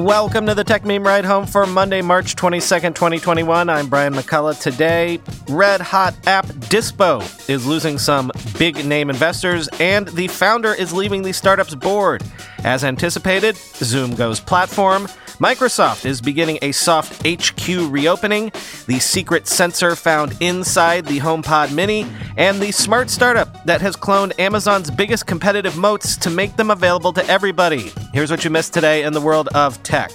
[0.00, 3.68] Welcome to the Techmeme Ride Home for Monday, March 22nd, 2021.
[3.68, 4.58] I'm Brian McCullough.
[4.58, 7.20] Today, red hot app Dispo
[7.50, 12.22] is losing some big name investors, and the founder is leaving the startup's board.
[12.64, 15.06] As anticipated, Zoom goes platform.
[15.40, 18.52] Microsoft is beginning a soft HQ reopening,
[18.86, 22.06] the secret sensor found inside the HomePod Mini,
[22.36, 27.14] and the smart startup that has cloned Amazon's biggest competitive moats to make them available
[27.14, 27.90] to everybody.
[28.12, 30.10] Here's what you missed today in the world of tech.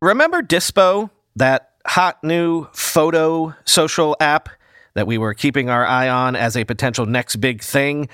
[0.00, 4.48] Remember Dispo, that hot new photo social app
[4.94, 8.08] that we were keeping our eye on as a potential next big thing?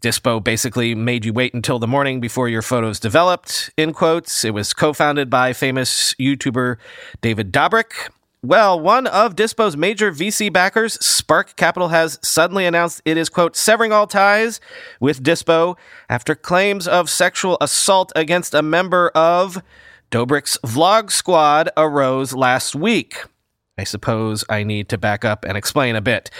[0.00, 4.44] Dispo basically made you wait until the morning before your photos developed, in quotes.
[4.44, 6.76] It was co founded by famous YouTuber
[7.20, 8.10] David Dobrik.
[8.42, 13.54] Well, one of Dispo's major VC backers, Spark Capital, has suddenly announced it is, quote,
[13.54, 14.62] severing all ties
[14.98, 15.76] with Dispo
[16.08, 19.62] after claims of sexual assault against a member of
[20.10, 23.18] Dobrik's Vlog Squad arose last week.
[23.76, 26.30] I suppose I need to back up and explain a bit.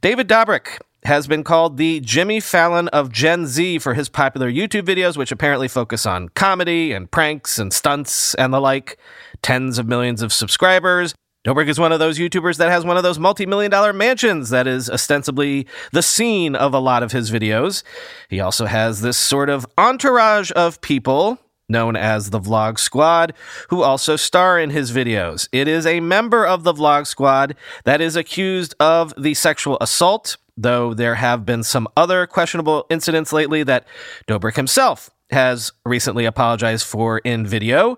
[0.00, 4.82] David Dobrik has been called the Jimmy Fallon of Gen Z for his popular YouTube
[4.82, 8.98] videos, which apparently focus on comedy and pranks and stunts and the like.
[9.40, 11.14] Tens of millions of subscribers.
[11.46, 14.50] Dobrik is one of those YouTubers that has one of those multi million dollar mansions
[14.50, 17.84] that is ostensibly the scene of a lot of his videos.
[18.28, 21.38] He also has this sort of entourage of people
[21.68, 23.34] known as the Vlog Squad,
[23.68, 25.48] who also star in his videos.
[25.52, 30.36] It is a member of the Vlog Squad that is accused of the sexual assault
[30.58, 33.86] though there have been some other questionable incidents lately that
[34.26, 37.96] Dobrik himself has recently apologized for in video.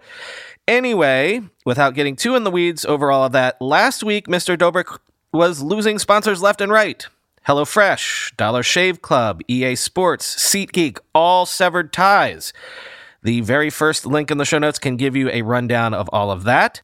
[0.69, 4.57] Anyway, without getting too in the weeds over all of that, last week Mr.
[4.57, 4.98] Dobrik
[5.33, 7.07] was losing sponsors left and right.
[7.48, 12.53] HelloFresh, Dollar Shave Club, EA Sports, SeatGeek, all severed ties.
[13.23, 16.31] The very first link in the show notes can give you a rundown of all
[16.31, 16.83] of that.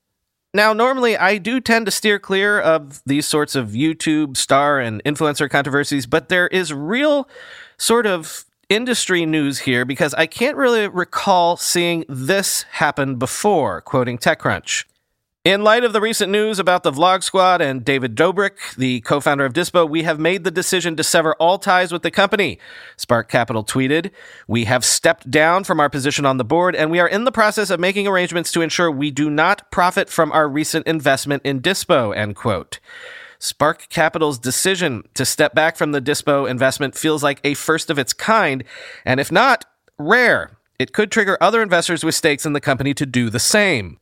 [0.52, 5.02] Now, normally I do tend to steer clear of these sorts of YouTube star and
[5.04, 7.28] influencer controversies, but there is real
[7.76, 14.18] sort of industry news here because I can't really recall seeing this happen before, quoting
[14.18, 14.84] TechCrunch.
[15.46, 19.20] In light of the recent news about the Vlog Squad and David Dobrik, the co
[19.20, 22.58] founder of Dispo, we have made the decision to sever all ties with the company.
[22.96, 24.10] Spark Capital tweeted,
[24.48, 27.30] We have stepped down from our position on the board, and we are in the
[27.30, 31.60] process of making arrangements to ensure we do not profit from our recent investment in
[31.60, 32.80] Dispo, end quote.
[33.38, 38.00] Spark Capital's decision to step back from the Dispo investment feels like a first of
[38.00, 38.64] its kind,
[39.04, 39.64] and if not,
[39.96, 40.58] rare.
[40.80, 44.00] It could trigger other investors with stakes in the company to do the same.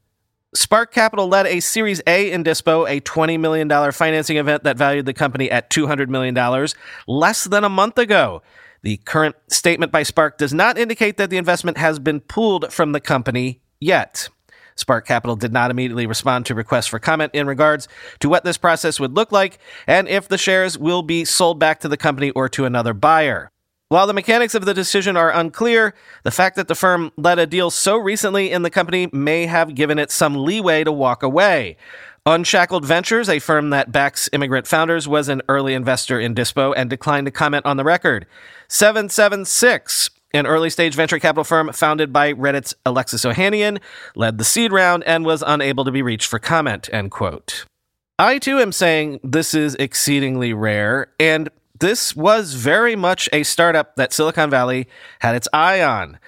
[0.56, 5.04] Spark Capital led a Series A in Dispo, a $20 million financing event that valued
[5.04, 6.34] the company at $200 million
[7.09, 8.41] less than a month ago.
[8.82, 12.93] The current statement by Spark does not indicate that the investment has been pulled from
[12.93, 14.28] the company yet.
[14.76, 17.88] Spark Capital did not immediately respond to requests for comment in regards
[18.20, 21.81] to what this process would look like and if the shares will be sold back
[21.81, 23.50] to the company or to another buyer.
[23.94, 25.94] While the mechanics of the decision are unclear,
[26.25, 29.77] the fact that the firm led a deal so recently in the company may have
[29.77, 31.77] given it some leeway to walk away.
[32.27, 36.91] Unshackled Ventures, a firm that backs immigrant founders, was an early investor in Dispo and
[36.91, 38.27] declined to comment on the record.
[38.66, 43.78] 776, an early stage venture capital firm founded by Reddit's Alexis Ohanian,
[44.16, 47.65] led the seed round and was unable to be reached for comment, end quote.
[48.19, 51.49] I too am saying this is exceedingly rare, and
[51.81, 54.89] this was very much a startup that Silicon Valley
[55.21, 56.19] had its eye on.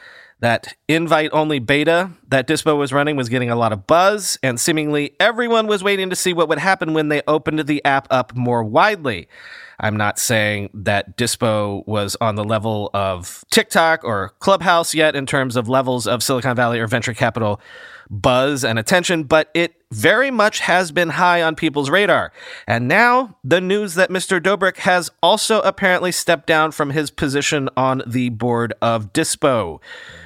[0.41, 4.61] That invite only beta that Dispo was running was getting a lot of buzz, and
[4.61, 8.37] seemingly everyone was waiting to see what would happen when they opened the app up
[8.37, 9.29] more widely.
[9.79, 15.27] I'm not saying that Dispo was on the level of TikTok or Clubhouse yet in
[15.27, 17.61] terms of levels of Silicon Valley or venture capital
[18.09, 22.33] buzz and attention, but it very much has been high on people's radar.
[22.67, 24.41] And now the news that Mr.
[24.41, 29.81] Dobrik has also apparently stepped down from his position on the board of Dispo.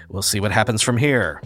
[0.08, 1.40] We'll see what happens from here.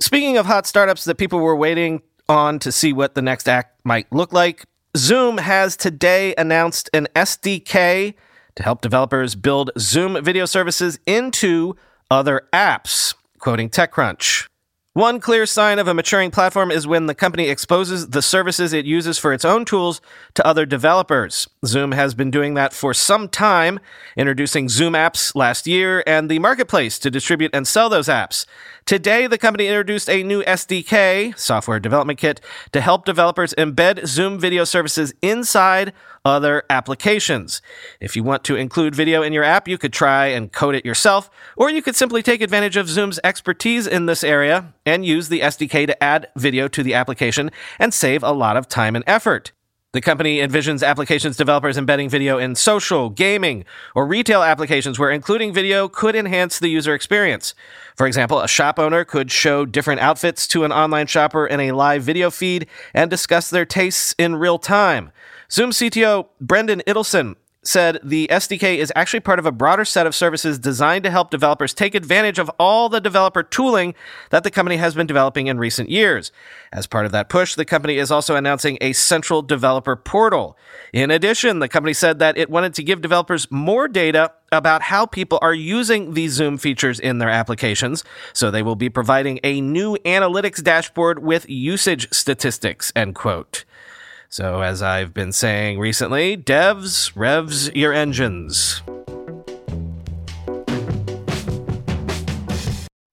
[0.00, 3.80] Speaking of hot startups that people were waiting on to see what the next act
[3.84, 4.64] might look like,
[4.96, 8.14] Zoom has today announced an SDK
[8.54, 11.76] to help developers build Zoom video services into
[12.10, 14.49] other apps, quoting TechCrunch.
[14.94, 18.86] One clear sign of a maturing platform is when the company exposes the services it
[18.86, 20.00] uses for its own tools
[20.34, 21.48] to other developers.
[21.64, 23.78] Zoom has been doing that for some time,
[24.16, 28.46] introducing Zoom apps last year and the marketplace to distribute and sell those apps.
[28.84, 32.40] Today, the company introduced a new SDK, software development kit,
[32.72, 35.92] to help developers embed Zoom video services inside
[36.24, 37.62] other applications.
[38.00, 40.84] If you want to include video in your app, you could try and code it
[40.84, 45.28] yourself, or you could simply take advantage of Zoom's expertise in this area and use
[45.28, 49.04] the SDK to add video to the application and save a lot of time and
[49.06, 49.52] effort.
[49.92, 53.64] The company envisions applications developers embedding video in social, gaming,
[53.96, 57.56] or retail applications where including video could enhance the user experience.
[57.96, 61.72] For example, a shop owner could show different outfits to an online shopper in a
[61.72, 65.10] live video feed and discuss their tastes in real time.
[65.52, 70.14] Zoom CTO Brendan Ittelson said the SDK is actually part of a broader set of
[70.14, 73.94] services designed to help developers take advantage of all the developer tooling
[74.30, 76.30] that the company has been developing in recent years.
[76.72, 80.56] As part of that push, the company is also announcing a central developer portal.
[80.92, 85.04] In addition, the company said that it wanted to give developers more data about how
[85.04, 88.04] people are using these Zoom features in their applications.
[88.32, 93.64] So they will be providing a new analytics dashboard with usage statistics, end quote.
[94.32, 98.80] So, as I've been saying recently, devs, revs your engines.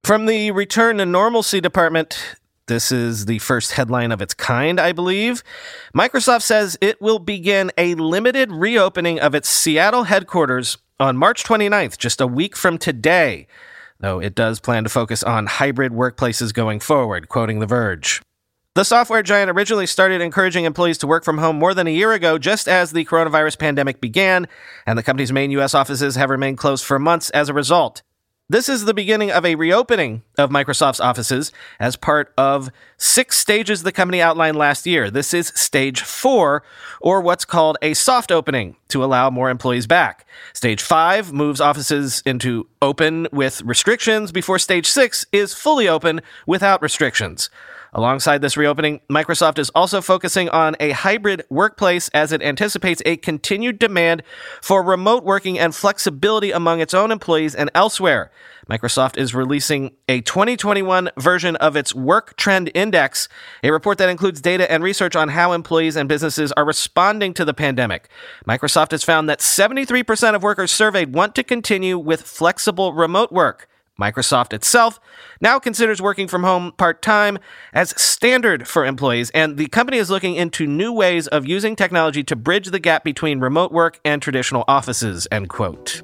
[0.04, 2.36] From the Return to Normalcy department,
[2.68, 5.44] this is the first headline of its kind, I believe.
[5.92, 11.98] Microsoft says it will begin a limited reopening of its Seattle headquarters on March 29th,
[11.98, 13.48] just a week from today,
[14.00, 18.22] though it does plan to focus on hybrid workplaces going forward, quoting The Verge.
[18.78, 22.12] The software giant originally started encouraging employees to work from home more than a year
[22.12, 24.48] ago, just as the coronavirus pandemic began,
[24.86, 25.74] and the company's main U.S.
[25.74, 28.04] offices have remained closed for months as a result.
[28.50, 33.82] This is the beginning of a reopening of Microsoft's offices as part of six stages
[33.82, 35.10] the company outlined last year.
[35.10, 36.62] This is stage four,
[37.02, 40.28] or what's called a soft opening to allow more employees back.
[40.54, 46.80] Stage five moves offices into open with restrictions before stage six is fully open without
[46.84, 47.50] restrictions.
[47.94, 53.18] Alongside this reopening, Microsoft is also focusing on a hybrid workplace as it anticipates a
[53.18, 54.24] continued demand
[54.62, 58.32] for remote working and flexibility among its own employees and elsewhere.
[58.70, 63.30] Microsoft is releasing a 2021 version of its Work Trend Index,
[63.64, 67.46] a report that includes data and research on how employees and businesses are responding to
[67.46, 68.10] the pandemic.
[68.46, 73.70] Microsoft has found that 73% of workers surveyed want to continue with flexible remote work.
[74.00, 75.00] Microsoft itself
[75.42, 77.38] now considers working from home part time
[77.74, 82.24] as standard for employees, and the company is looking into new ways of using technology
[82.24, 85.28] to bridge the gap between remote work and traditional offices.
[85.32, 86.02] End quote.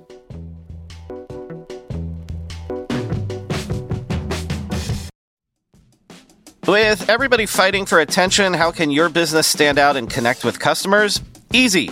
[6.65, 11.21] With everybody fighting for attention, how can your business stand out and connect with customers?
[11.51, 11.91] Easy.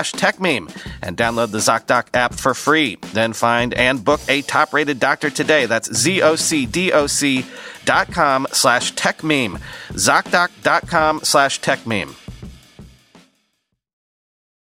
[0.00, 2.96] slash techmeme and download the ZocDoc app for free.
[3.12, 5.66] Then find and book a top-rated doctor today.
[5.66, 7.44] That's Z-O-C-D-O-C
[7.84, 9.60] dot com slash techmeme.
[9.90, 12.14] ZocDoc.com slash techmeme.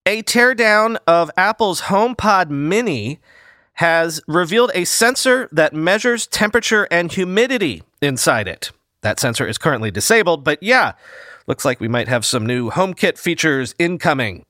[0.05, 3.19] A teardown of Apple's HomePod Mini
[3.73, 8.71] has revealed a sensor that measures temperature and humidity inside it.
[9.01, 10.93] That sensor is currently disabled, but yeah,
[11.47, 14.45] looks like we might have some new HomeKit features incoming.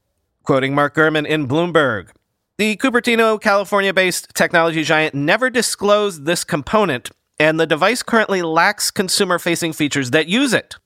[0.50, 2.10] Quoting Mark Gurman in Bloomberg,
[2.58, 8.90] the Cupertino, California based technology giant never disclosed this component, and the device currently lacks
[8.90, 10.78] consumer facing features that use it.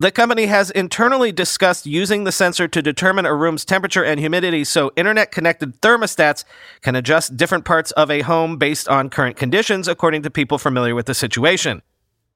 [0.00, 4.64] The company has internally discussed using the sensor to determine a room's temperature and humidity
[4.64, 6.44] so internet connected thermostats
[6.82, 10.94] can adjust different parts of a home based on current conditions, according to people familiar
[10.94, 11.80] with the situation.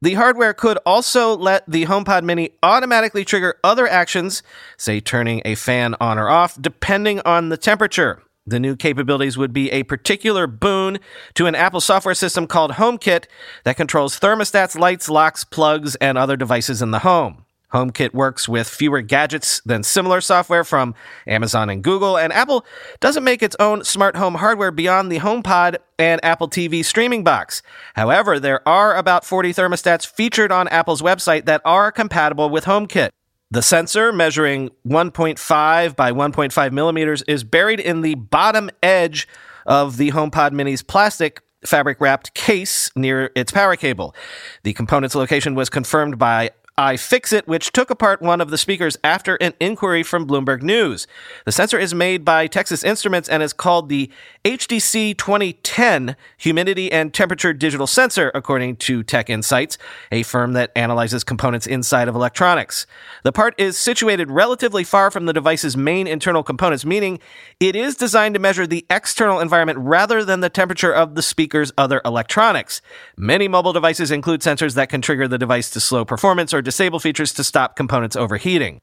[0.02, 4.42] The hardware could also let the HomePod Mini automatically trigger other actions,
[4.78, 8.22] say turning a fan on or off, depending on the temperature.
[8.46, 11.00] The new capabilities would be a particular boon
[11.34, 13.26] to an Apple software system called HomeKit
[13.64, 17.44] that controls thermostats, lights, locks, plugs, and other devices in the home.
[17.72, 20.94] HomeKit works with fewer gadgets than similar software from
[21.26, 22.64] Amazon and Google, and Apple
[23.00, 27.62] doesn't make its own smart home hardware beyond the HomePod and Apple TV streaming box.
[27.94, 33.10] However, there are about 40 thermostats featured on Apple's website that are compatible with HomeKit.
[33.52, 39.26] The sensor, measuring 1.5 by 1.5 millimeters, is buried in the bottom edge
[39.66, 44.14] of the HomePod Mini's plastic fabric wrapped case near its power cable.
[44.62, 46.50] The component's location was confirmed by
[46.80, 51.06] iFixit, which took apart one of the speakers after an inquiry from Bloomberg News.
[51.44, 54.10] The sensor is made by Texas Instruments and is called the
[54.46, 59.76] HDC 2010 Humidity and Temperature Digital Sensor, according to Tech Insights,
[60.10, 62.86] a firm that analyzes components inside of electronics.
[63.24, 67.20] The part is situated relatively far from the device's main internal components, meaning
[67.60, 71.72] it is designed to measure the external environment rather than the temperature of the speaker's
[71.76, 72.80] other electronics.
[73.18, 77.00] Many mobile devices include sensors that can trigger the device to slow performance or disable
[77.00, 78.80] features to stop components overheating.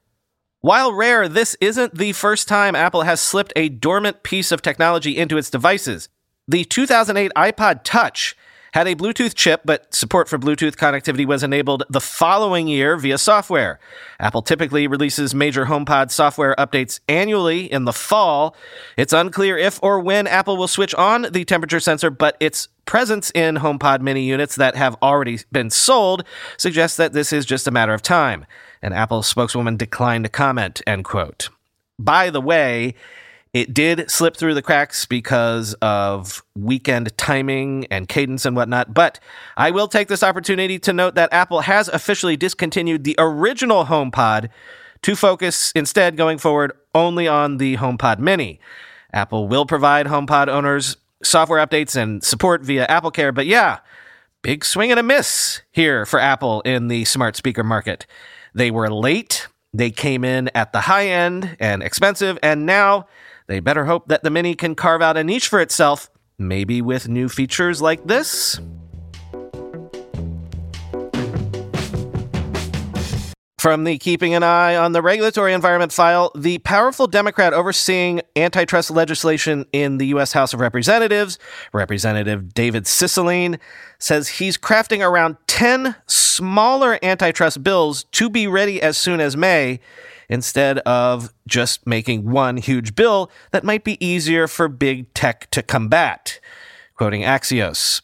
[0.59, 5.15] While rare, this isn't the first time Apple has slipped a dormant piece of technology
[5.15, 6.09] into its devices.
[6.49, 8.35] The 2008 iPod Touch
[8.77, 13.17] had a Bluetooth chip, but support for Bluetooth connectivity was enabled the following year via
[13.17, 13.79] software.
[14.19, 18.55] Apple typically releases major HomePod software updates annually in the fall.
[18.95, 23.31] It's unclear if or when Apple will switch on the temperature sensor, but its presence
[23.31, 26.23] in HomePod mini units that have already been sold
[26.57, 28.45] suggests that this is just a matter of time.
[28.83, 31.49] An Apple spokeswoman declined to comment, end quote.
[31.97, 32.93] By the way,
[33.57, 39.19] it did slip through the cracks because of weekend timing and cadence and whatnot, but
[39.55, 44.49] I will take this opportunity to note that Apple has officially discontinued the original HomePod
[45.01, 48.59] to focus instead going forward only on the HomePod Mini.
[49.11, 53.79] Apple will provide HomePod owners software updates and support via AppleCare, but yeah,
[54.43, 58.05] big swing and a miss here for Apple in the smart speaker market.
[58.53, 63.07] They were late, they came in at the high end and expensive, and now
[63.47, 67.07] they better hope that the Mini can carve out a niche for itself, maybe with
[67.07, 68.59] new features like this.
[73.57, 78.91] From the Keeping an Eye on the Regulatory Environment file, the powerful Democrat overseeing antitrust
[78.91, 80.31] legislation in the U.S.
[80.31, 81.39] House of Representatives,
[81.73, 83.59] Representative David Cicilline,
[83.97, 89.79] says he's crafting around 10 smaller antitrust bills to be ready as soon as May
[90.29, 95.61] instead of just making one huge bill that might be easier for big tech to
[95.63, 96.39] combat.
[96.95, 98.01] Quoting Axios.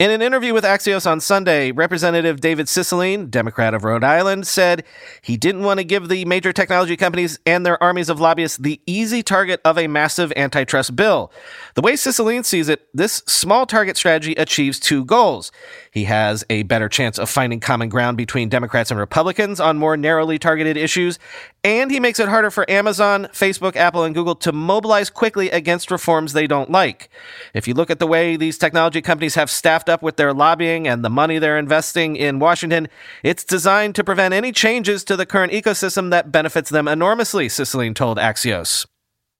[0.00, 4.82] In an interview with Axios on Sunday, Representative David Cicilline, Democrat of Rhode Island, said
[5.20, 8.80] he didn't want to give the major technology companies and their armies of lobbyists the
[8.86, 11.30] easy target of a massive antitrust bill.
[11.74, 15.52] The way Cicilline sees it, this small target strategy achieves two goals.
[15.90, 19.98] He has a better chance of finding common ground between Democrats and Republicans on more
[19.98, 21.18] narrowly targeted issues,
[21.62, 25.90] and he makes it harder for Amazon, Facebook, Apple, and Google to mobilize quickly against
[25.90, 27.10] reforms they don't like.
[27.54, 30.88] If you look at the way these technology companies have staffed up with their lobbying
[30.88, 32.88] and the money they're investing in Washington,
[33.22, 37.94] it's designed to prevent any changes to the current ecosystem that benefits them enormously, Cicilline
[37.94, 38.86] told Axios.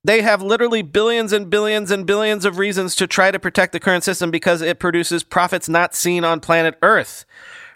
[0.03, 3.81] They have literally billions and billions and billions of reasons to try to protect the
[3.81, 7.27] current system because it produces profits not seen on planet Earth.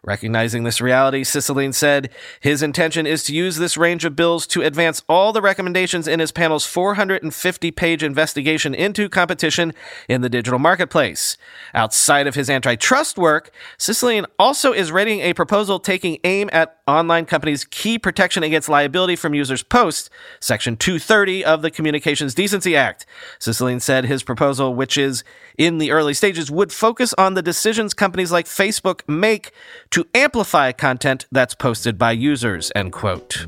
[0.04, 4.60] Recognizing this reality, Cicilline said his intention is to use this range of bills to
[4.60, 9.72] advance all the recommendations in his panel's 450 page investigation into competition
[10.06, 11.38] in the digital marketplace.
[11.72, 17.24] Outside of his antitrust work, Cicilline also is readying a proposal taking aim at online
[17.24, 23.06] companies' key protection against liability from users' posts, Section 230 of the Communications Decency Act.
[23.40, 25.24] Cicilline said his proposal, which is
[25.56, 29.50] in the early stages, would focus on the decisions companies like Facebook make
[29.94, 33.46] to amplify content that's posted by users, end quote.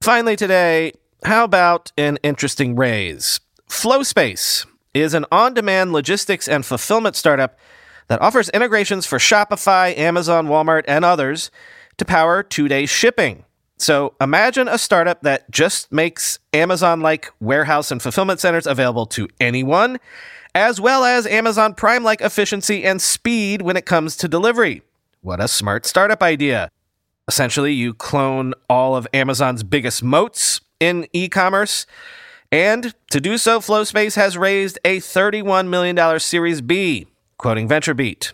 [0.00, 0.92] Finally, today,
[1.24, 3.40] how about an interesting raise?
[3.68, 7.58] FlowSpace is an on demand logistics and fulfillment startup
[8.06, 11.50] that offers integrations for Shopify, Amazon, Walmart, and others
[11.96, 13.44] to power two day shipping.
[13.78, 19.26] So imagine a startup that just makes Amazon like warehouse and fulfillment centers available to
[19.40, 19.98] anyone
[20.58, 24.82] as well as Amazon Prime like efficiency and speed when it comes to delivery.
[25.20, 26.68] What a smart startup idea!
[27.28, 31.86] Essentially, you clone all of Amazon's biggest moats in e commerce.
[32.50, 38.32] And to do so, FlowSpace has raised a $31 million Series B, quoting VentureBeat.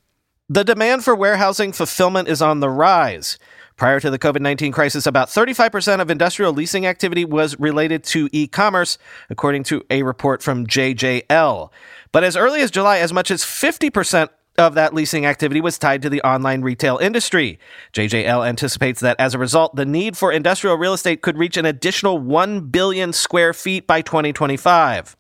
[0.49, 3.39] The demand for warehousing fulfillment is on the rise.
[3.77, 8.31] Prior to the COVID 19 crisis, about 35% of industrial leasing activity was related to
[8.33, 8.97] e commerce,
[9.29, 11.71] according to a report from JJL.
[12.15, 16.01] But as early as July, as much as 50% of that leasing activity was tied
[16.03, 17.59] to the online retail industry.
[17.93, 21.67] JJL anticipates that as a result, the need for industrial real estate could reach an
[21.67, 25.17] additional 1 billion square feet by 2025.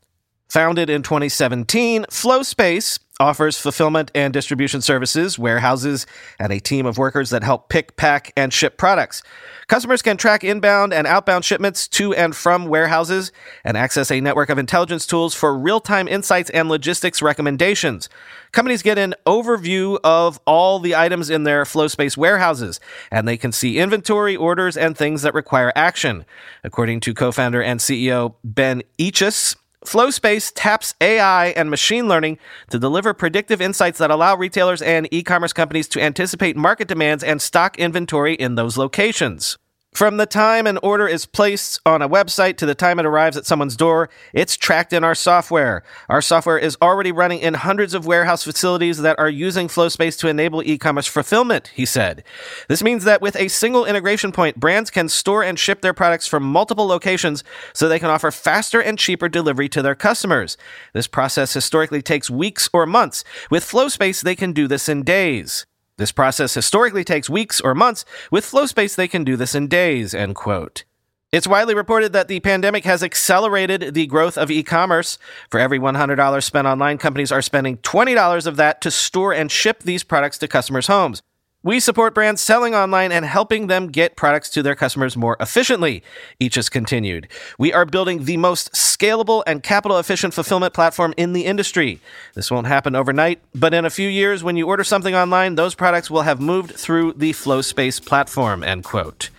[0.50, 6.06] Founded in 2017, FlowSpace offers fulfillment and distribution services, warehouses,
[6.38, 9.22] and a team of workers that help pick, pack, and ship products.
[9.68, 13.30] Customers can track inbound and outbound shipments to and from warehouses
[13.64, 18.08] and access a network of intelligence tools for real time insights and logistics recommendations.
[18.50, 22.80] Companies get an overview of all the items in their FlowSpace warehouses,
[23.10, 26.24] and they can see inventory, orders, and things that require action.
[26.62, 32.38] According to co founder and CEO Ben Eaches, FlowSpace taps AI and machine learning
[32.70, 37.22] to deliver predictive insights that allow retailers and e commerce companies to anticipate market demands
[37.22, 39.58] and stock inventory in those locations.
[39.94, 43.36] From the time an order is placed on a website to the time it arrives
[43.36, 45.84] at someone's door, it's tracked in our software.
[46.08, 50.26] Our software is already running in hundreds of warehouse facilities that are using FlowSpace to
[50.26, 52.24] enable e commerce fulfillment, he said.
[52.66, 56.26] This means that with a single integration point, brands can store and ship their products
[56.26, 60.56] from multiple locations so they can offer faster and cheaper delivery to their customers.
[60.92, 63.22] This process historically takes weeks or months.
[63.48, 65.66] With FlowSpace, they can do this in days.
[65.96, 68.04] This process historically takes weeks or months.
[68.30, 70.84] With FlowSpace, they can do this in days, end quote.
[71.30, 75.18] It's widely reported that the pandemic has accelerated the growth of e-commerce.
[75.50, 79.82] For every $100 spent online, companies are spending $20 of that to store and ship
[79.82, 81.22] these products to customers' homes.
[81.64, 86.02] We support brands selling online and helping them get products to their customers more efficiently,
[86.38, 87.26] Eaches continued.
[87.58, 92.00] We are building the most scalable and capital efficient fulfillment platform in the industry.
[92.34, 95.74] This won't happen overnight, but in a few years, when you order something online, those
[95.74, 99.30] products will have moved through the FlowSpace platform, end quote.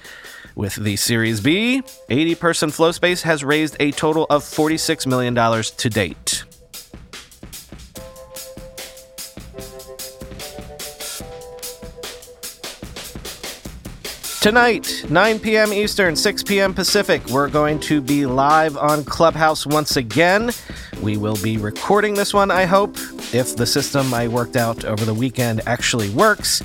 [0.56, 5.90] With the Series B, 80 person FlowSpace has raised a total of $46 million to
[5.92, 6.35] date.
[14.46, 15.74] Tonight, 9 p.m.
[15.74, 16.72] Eastern, 6 p.m.
[16.72, 20.52] Pacific, we're going to be live on Clubhouse once again.
[21.02, 22.96] We will be recording this one, I hope,
[23.34, 26.62] if the system I worked out over the weekend actually works.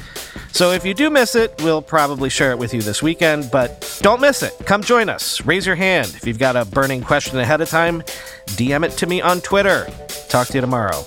[0.52, 3.98] So if you do miss it, we'll probably share it with you this weekend, but
[4.02, 4.52] don't miss it.
[4.66, 5.42] Come join us.
[5.46, 6.08] Raise your hand.
[6.08, 8.02] If you've got a burning question ahead of time,
[8.48, 9.86] DM it to me on Twitter.
[10.28, 11.06] Talk to you tomorrow.